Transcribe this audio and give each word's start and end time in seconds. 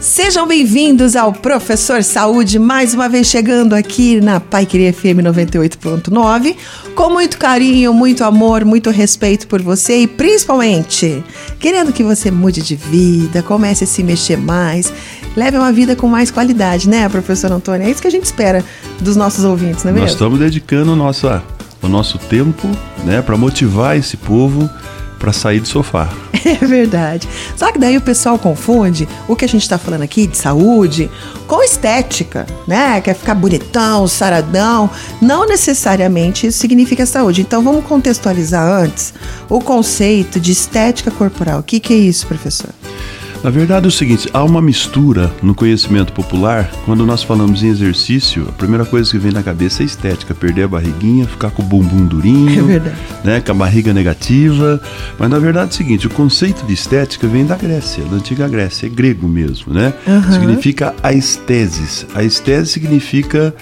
Sejam 0.00 0.46
bem-vindos 0.46 1.16
ao 1.16 1.32
Professor 1.32 2.02
Saúde, 2.02 2.58
mais 2.58 2.92
uma 2.92 3.08
vez 3.08 3.26
chegando 3.26 3.74
aqui 3.74 4.20
na 4.20 4.38
Pai 4.38 4.66
Queria 4.66 4.92
FM 4.92 5.22
98.9, 5.22 6.56
com 6.94 7.10
muito 7.10 7.38
carinho, 7.38 7.94
muito 7.94 8.22
amor, 8.22 8.64
muito 8.64 8.90
respeito 8.90 9.46
por 9.46 9.62
você 9.62 10.02
e 10.02 10.06
principalmente 10.06 11.24
querendo 11.58 11.92
que 11.92 12.02
você 12.02 12.30
mude 12.30 12.60
de 12.60 12.76
vida, 12.76 13.42
comece 13.42 13.84
a 13.84 13.86
se 13.86 14.02
mexer 14.02 14.36
mais, 14.36 14.92
leve 15.36 15.56
uma 15.56 15.72
vida 15.72 15.96
com 15.96 16.06
mais 16.06 16.30
qualidade, 16.30 16.88
né, 16.88 17.08
professor 17.08 17.50
Antônio? 17.50 17.86
É 17.86 17.90
isso 17.90 18.02
que 18.02 18.08
a 18.08 18.10
gente 18.10 18.24
espera 18.24 18.64
dos 19.00 19.16
nossos 19.16 19.44
ouvintes, 19.44 19.84
não 19.84 19.90
é 19.90 19.94
mesmo? 19.94 20.06
Nós 20.06 20.12
estamos 20.12 20.38
dedicando 20.38 20.92
o 20.92 20.96
nosso, 20.96 21.26
o 21.80 21.88
nosso 21.88 22.18
tempo 22.18 22.68
né, 23.04 23.22
para 23.22 23.36
motivar 23.36 23.96
esse 23.96 24.16
povo 24.16 24.68
para 25.24 25.32
sair 25.32 25.58
do 25.58 25.66
sofá. 25.66 26.10
É 26.44 26.66
verdade. 26.66 27.26
Só 27.56 27.72
que 27.72 27.78
daí 27.78 27.96
o 27.96 28.02
pessoal 28.02 28.38
confunde 28.38 29.08
o 29.26 29.34
que 29.34 29.46
a 29.46 29.48
gente 29.48 29.62
está 29.62 29.78
falando 29.78 30.02
aqui 30.02 30.26
de 30.26 30.36
saúde 30.36 31.10
com 31.46 31.62
estética, 31.62 32.46
né? 32.68 33.00
Quer 33.00 33.14
ficar 33.14 33.34
bonitão, 33.34 34.06
saradão. 34.06 34.90
Não 35.22 35.46
necessariamente 35.46 36.46
isso 36.46 36.58
significa 36.58 37.06
saúde. 37.06 37.40
Então 37.40 37.62
vamos 37.62 37.86
contextualizar 37.86 38.62
antes 38.62 39.14
o 39.48 39.58
conceito 39.58 40.38
de 40.38 40.52
estética 40.52 41.10
corporal. 41.10 41.60
O 41.60 41.62
que, 41.62 41.80
que 41.80 41.94
é 41.94 41.96
isso, 41.96 42.26
professor? 42.26 42.68
Na 43.44 43.50
verdade 43.50 43.84
é 43.84 43.88
o 43.88 43.92
seguinte, 43.92 44.26
há 44.32 44.42
uma 44.42 44.62
mistura 44.62 45.30
no 45.42 45.54
conhecimento 45.54 46.14
popular. 46.14 46.70
Quando 46.86 47.04
nós 47.04 47.22
falamos 47.22 47.62
em 47.62 47.68
exercício, 47.68 48.46
a 48.48 48.52
primeira 48.52 48.86
coisa 48.86 49.10
que 49.10 49.18
vem 49.18 49.32
na 49.32 49.42
cabeça 49.42 49.82
é 49.82 49.84
estética, 49.86 50.34
perder 50.34 50.62
a 50.62 50.68
barriguinha, 50.68 51.26
ficar 51.26 51.50
com 51.50 51.60
o 51.60 51.64
bumbum 51.66 52.06
durinho, 52.06 52.58
é 52.58 52.62
verdade. 52.62 52.96
né, 53.22 53.40
com 53.42 53.52
a 53.52 53.54
barriga 53.54 53.92
negativa. 53.92 54.80
Mas 55.18 55.28
na 55.28 55.38
verdade 55.38 55.66
é 55.66 55.70
o 55.72 55.74
seguinte, 55.74 56.06
o 56.06 56.10
conceito 56.10 56.64
de 56.64 56.72
estética 56.72 57.28
vem 57.28 57.44
da 57.44 57.54
Grécia, 57.54 58.02
da 58.04 58.16
antiga 58.16 58.48
Grécia, 58.48 58.86
é 58.86 58.88
grego 58.88 59.28
mesmo, 59.28 59.74
né? 59.74 59.92
Uhum. 60.06 60.32
Significa 60.32 60.94
a 61.02 61.12
estese 61.12 62.06
significa 62.64 63.54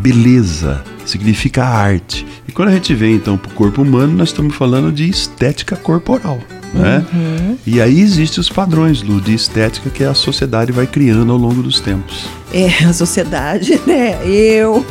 beleza, 0.00 0.80
significa 1.04 1.64
arte. 1.64 2.24
E 2.46 2.52
quando 2.52 2.68
a 2.68 2.72
gente 2.72 2.94
vem 2.94 3.16
então 3.16 3.36
para 3.36 3.50
o 3.50 3.54
corpo 3.54 3.82
humano, 3.82 4.16
nós 4.16 4.28
estamos 4.28 4.54
falando 4.54 4.92
de 4.92 5.10
estética 5.10 5.74
corporal. 5.74 6.38
Né? 6.74 7.04
Uhum. 7.12 7.56
E 7.64 7.80
aí 7.80 8.00
existem 8.00 8.40
os 8.40 8.48
padrões 8.48 9.00
Lu, 9.02 9.20
de 9.20 9.32
estética 9.32 9.88
que 9.90 10.02
a 10.02 10.12
sociedade 10.12 10.72
vai 10.72 10.86
criando 10.86 11.30
ao 11.32 11.38
longo 11.38 11.62
dos 11.62 11.80
tempos. 11.80 12.26
É, 12.52 12.84
a 12.84 12.92
sociedade, 12.92 13.80
né? 13.86 14.18
Eu, 14.24 14.84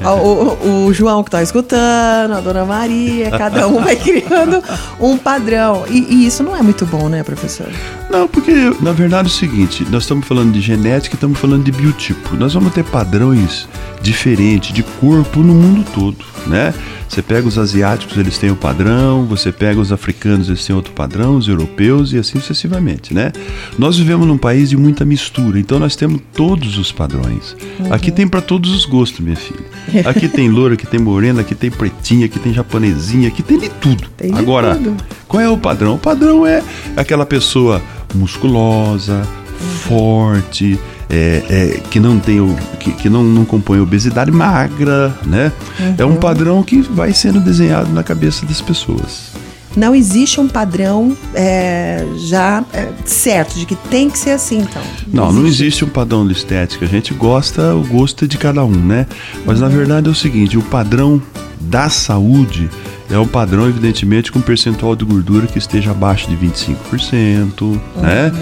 é. 0.00 0.08
o, 0.08 0.86
o, 0.86 0.92
João 0.92 1.22
que 1.22 1.28
está 1.28 1.42
escutando, 1.42 2.32
a 2.32 2.40
Dona 2.40 2.64
Maria, 2.64 3.30
cada 3.30 3.68
um 3.68 3.82
vai 3.82 3.96
criando 3.96 4.62
um 5.00 5.16
padrão. 5.16 5.84
E, 5.88 5.98
e, 6.14 6.26
isso 6.26 6.42
não 6.42 6.56
é 6.56 6.62
muito 6.62 6.84
bom, 6.86 7.08
né, 7.08 7.22
professor? 7.22 7.68
Não, 8.10 8.26
porque 8.26 8.52
na 8.80 8.92
verdade 8.92 9.28
é 9.28 9.30
o 9.30 9.34
seguinte: 9.34 9.86
nós 9.90 10.02
estamos 10.02 10.26
falando 10.26 10.52
de 10.52 10.60
genética 10.60 11.14
e 11.14 11.16
estamos 11.16 11.38
falando 11.38 11.64
de 11.64 11.72
biotipo. 11.72 12.36
Nós 12.36 12.54
vamos 12.54 12.72
ter 12.72 12.84
padrões 12.84 13.68
diferentes 14.02 14.72
de 14.72 14.82
corpo 14.82 15.40
no 15.40 15.54
mundo 15.54 15.84
todo, 15.94 16.18
né? 16.46 16.74
Você 17.08 17.22
pega 17.22 17.46
os 17.46 17.56
asiáticos, 17.56 18.16
eles 18.18 18.36
têm 18.36 18.50
o 18.50 18.56
padrão, 18.56 19.24
você 19.24 19.52
pega 19.52 19.80
os 19.80 19.92
africanos, 19.92 20.48
eles 20.48 20.64
têm 20.64 20.74
outro 20.74 20.92
padrão, 20.92 21.36
os 21.36 21.48
europeus 21.48 22.12
e 22.12 22.18
assim 22.18 22.38
sucessivamente, 22.40 23.14
né? 23.14 23.32
Nós 23.78 23.96
vivemos 23.96 24.26
num 24.26 24.36
país 24.36 24.70
de 24.70 24.76
muita 24.76 25.04
mistura, 25.04 25.58
então 25.58 25.78
nós 25.78 25.96
temos 25.96 26.20
todos 26.34 26.78
os 26.78 26.92
padrões. 26.92 27.56
Uhum. 27.78 27.92
Aqui 27.92 28.10
tem 28.10 28.26
para 28.26 28.40
todos 28.40 28.74
os 28.74 28.84
gostos, 28.84 29.20
minha 29.20 29.36
filha. 29.36 29.64
Aqui 30.04 30.28
tem 30.28 30.48
loura, 30.48 30.74
aqui 30.74 30.86
tem 30.86 31.00
morena, 31.00 31.40
aqui 31.40 31.54
tem 31.54 31.70
pretinha, 31.70 32.26
aqui 32.26 32.38
tem 32.38 32.52
japonesinha, 32.52 33.28
aqui 33.28 33.42
tem 33.42 33.58
de 33.58 33.68
tudo. 33.68 34.08
Tem 34.16 34.32
de 34.32 34.38
Agora, 34.38 34.74
tudo. 34.74 34.96
qual 35.28 35.40
é 35.40 35.48
o 35.48 35.56
padrão? 35.56 35.94
O 35.94 35.98
padrão 35.98 36.46
é 36.46 36.62
aquela 36.96 37.24
pessoa 37.24 37.80
musculosa, 38.14 39.22
uhum. 39.22 39.68
forte, 39.78 40.78
é, 41.08 41.42
é, 41.48 41.80
que 41.90 42.00
não 42.00 42.18
tem 42.18 42.40
o, 42.40 42.54
que, 42.80 42.92
que 42.92 43.08
não, 43.08 43.22
não 43.22 43.44
compõe 43.44 43.80
obesidade 43.80 44.30
magra, 44.30 45.14
né? 45.24 45.52
Uhum. 45.78 45.94
É 45.98 46.04
um 46.04 46.10
uhum. 46.10 46.16
padrão 46.16 46.62
que 46.62 46.80
vai 46.80 47.12
sendo 47.12 47.40
desenhado 47.40 47.92
na 47.92 48.02
cabeça 48.02 48.44
das 48.44 48.60
pessoas. 48.60 49.32
Não 49.76 49.94
existe 49.94 50.40
um 50.40 50.48
padrão 50.48 51.14
é, 51.34 52.04
já 52.16 52.64
é, 52.72 52.88
certo 53.04 53.58
de 53.58 53.66
que 53.66 53.76
tem 53.76 54.08
que 54.08 54.18
ser 54.18 54.30
assim, 54.30 54.60
então. 54.60 54.82
Não, 55.06 55.24
não 55.24 55.28
existe. 55.28 55.40
não 55.40 55.46
existe 55.46 55.84
um 55.84 55.88
padrão 55.88 56.26
de 56.26 56.32
estética. 56.32 56.86
A 56.86 56.88
gente 56.88 57.12
gosta, 57.12 57.74
o 57.74 57.84
gosto 57.84 58.24
é 58.24 58.28
de 58.28 58.38
cada 58.38 58.64
um, 58.64 58.70
né? 58.70 59.06
Mas 59.44 59.60
uhum. 59.60 59.68
na 59.68 59.74
verdade 59.74 60.08
é 60.08 60.10
o 60.10 60.14
seguinte: 60.14 60.56
o 60.56 60.62
padrão 60.62 61.20
da 61.60 61.90
saúde 61.90 62.70
é 63.10 63.18
um 63.18 63.26
padrão, 63.26 63.68
evidentemente, 63.68 64.32
com 64.32 64.40
percentual 64.40 64.96
de 64.96 65.04
gordura 65.04 65.46
que 65.46 65.58
esteja 65.58 65.90
abaixo 65.90 66.28
de 66.28 66.36
25%, 66.36 67.60
uhum. 67.60 67.78
né? 68.00 68.32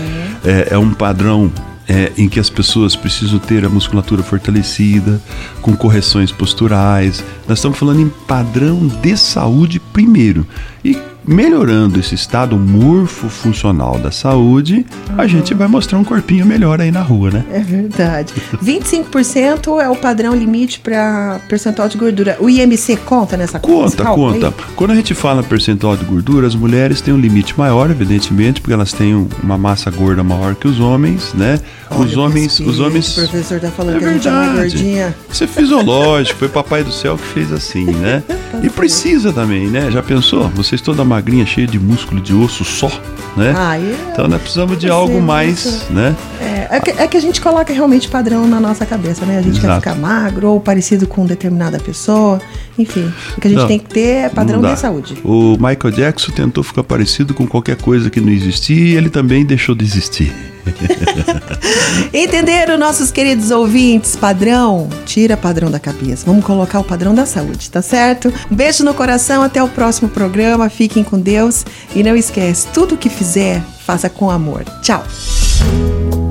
É, 0.45 0.69
é 0.71 0.79
um 0.79 0.95
padrão 0.95 1.51
é, 1.89 2.13
em 2.17 2.29
que 2.29 2.41
as 2.41 2.51
pessoas 2.51 2.97
precisam 2.97 3.39
ter 3.39 3.65
a 3.65 3.69
musculatura 3.69 4.23
fortalecida, 4.23 5.21
com 5.61 5.77
correções 5.77 6.33
posturais. 6.33 7.23
Nós 7.49 7.59
estamos 7.59 7.79
falando 7.79 8.01
em 8.01 8.09
padrão 8.09 8.87
de 8.87 9.17
saúde 9.17 9.79
primeiro. 9.79 10.47
E 10.85 10.97
melhorando 11.27 11.99
esse 11.99 12.15
estado 12.15 12.57
morfo-funcional 12.57 13.99
da 13.99 14.11
saúde, 14.11 14.87
uhum. 15.11 15.21
a 15.21 15.27
gente 15.27 15.55
vai 15.55 15.69
mostrar 15.69 15.99
um 15.99 16.05
corpinho 16.05 16.45
melhor 16.45 16.81
aí 16.81 16.91
na 16.91 17.03
rua, 17.03 17.31
né? 17.31 17.45
É 17.51 17.61
verdade. 17.61 18.33
25% 18.63 19.81
é 19.81 19.89
o 19.89 19.97
padrão 19.97 20.35
limite 20.35 20.81
para 20.81 21.41
percentual 21.49 21.89
de 21.89 21.97
gordura. 21.97 22.37
O 22.41 22.49
IMC 22.49 22.97
conta 22.99 23.37
nessa 23.37 23.59
conta? 23.59 24.05
Conta, 24.05 24.51
conta. 24.51 24.55
Quando 24.77 24.91
a 24.93 24.95
gente 24.95 25.15
fala 25.15 25.43
percentual 25.43 25.97
de 25.97 26.05
gordura, 26.05 26.47
as 26.47 26.55
mulheres 26.55 27.01
têm 27.01 27.15
um 27.15 27.19
limite 27.19 27.57
maior, 27.59 27.91
evidentemente, 27.91 28.61
porque 28.61 28.73
elas 28.73 28.93
têm 28.93 29.29
uma 29.43 29.59
massa 29.59 29.91
gorda 29.91 30.23
maior 30.23 30.55
que 30.55 30.69
os 30.69 30.81
homens, 30.81 31.33
né? 31.35 31.59
Olha 31.91 32.07
os 32.07 32.17
homens, 32.17 32.61
os 32.61 32.81
homens. 32.81 33.17
O 33.17 33.21
professor 33.21 33.61
tá 33.61 33.71
falando 33.71 33.97
é 33.97 33.99
que 33.99 34.05
verdade. 34.05 34.29
a 34.29 34.43
gente 34.43 34.59
é 34.59 34.63
gordinha. 34.63 35.17
Isso 35.31 35.45
é 35.45 35.47
fisiológico, 35.47 36.39
foi 36.39 36.49
papai 36.49 36.83
do 36.83 36.93
céu 36.93 37.17
que 37.17 37.27
fez 37.27 37.53
assim, 37.53 37.85
né? 37.85 38.23
tá 38.51 38.61
e 38.63 38.69
precisa 38.69 39.33
também, 39.33 39.69
né? 39.69 39.91
Já 39.91 40.03
pensou? 40.03 40.49
Vocês 40.49 40.81
toda 40.81 41.05
magrinha, 41.15 41.47
cheia 41.47 41.67
de 41.67 41.79
músculo 41.79 42.21
de 42.21 42.35
osso 42.35 42.65
só, 42.65 42.89
né? 43.37 43.55
Ah, 43.57 43.79
é... 43.79 43.95
Então 44.13 44.29
nós 44.29 44.41
precisamos 44.41 44.79
de 44.79 44.89
algo 44.89 45.21
mais, 45.21 45.89
né? 45.91 46.15
É, 46.41 46.77
é 46.77 46.81
que, 46.81 46.91
é, 46.91 47.07
que, 47.07 47.17
a 47.17 47.21
gente 47.21 47.41
coloca 47.41 47.73
realmente 47.73 48.09
padrão 48.09 48.47
na 48.47 48.59
nossa 48.59 48.85
cabeça, 48.85 49.25
né? 49.25 49.39
A 49.39 49.43
gente 49.43 49.59
Exato. 49.59 49.81
quer 49.81 49.93
ficar 49.93 49.95
magro 49.95 50.51
ou 50.51 50.61
parecido 50.61 51.07
com 51.07 51.25
determinada 51.25 51.79
pessoa. 51.79 52.41
Enfim, 52.79 53.13
o 53.37 53.41
que 53.41 53.47
a 53.47 53.51
gente 53.51 53.61
não, 53.61 53.69
tem 53.69 53.79
que 53.79 53.89
ter 53.89 54.25
é 54.25 54.29
padrão 54.29 54.61
de 54.61 54.79
saúde. 54.79 55.17
O 55.25 55.53
Michael 55.53 55.95
Jackson 55.95 56.33
tentou 56.33 56.65
ficar 56.65 56.83
parecido 56.83 57.33
com 57.33 57.47
qualquer 57.47 57.77
coisa 57.77 58.11
que 58.11 58.21
não 58.21 58.31
existia 58.31 58.77
e 58.77 58.97
ele 58.97 59.11
também 59.11 59.45
deixou 59.45 59.75
de 59.75 59.85
existir. 59.85 60.54
Entenderam, 62.13 62.79
nossos 62.79 63.11
queridos 63.11 63.51
ouvintes? 63.51 64.17
Padrão, 64.17 64.89
tira 65.05 65.37
padrão 65.37 65.71
da 65.71 65.79
cabeça. 65.79 66.25
Vamos 66.27 66.45
colocar 66.45 66.81
o 66.81 66.85
padrão 66.85 67.15
da 67.15 67.27
saúde, 67.27 67.71
tá 67.71 67.83
certo? 67.83 68.33
Um 68.51 68.55
beijo 68.55 68.85
no 68.85 68.95
coração, 68.95 69.43
até 69.43 69.63
o 69.63 69.69
próximo 69.69 70.09
programa. 70.09 70.69
Fiquem 70.69 71.05
com 71.05 71.19
Deus 71.19 71.65
e 71.95 72.03
não 72.03 72.17
esquece, 72.17 72.69
tudo 72.73 72.97
que 72.97 73.09
fizer, 73.09 73.63
faça 73.85 74.09
com 74.09 74.31
amor. 74.31 74.65
Tchau. 74.83 75.05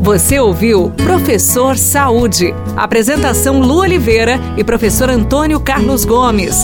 Você 0.01 0.38
ouviu 0.39 0.89
Professor 0.91 1.77
Saúde. 1.77 2.53
Apresentação 2.75 3.59
Lu 3.61 3.77
Oliveira 3.77 4.39
e 4.57 4.63
professor 4.63 5.09
Antônio 5.09 5.59
Carlos 5.61 6.03
Gomes. 6.03 6.57